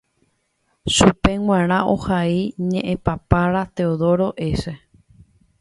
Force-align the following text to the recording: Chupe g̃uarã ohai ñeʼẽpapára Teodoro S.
Chupe 0.93 1.33
g̃uarã 1.45 1.79
ohai 1.93 2.35
ñeʼẽpapára 2.71 3.63
Teodoro 3.75 4.29
S. 4.61 4.61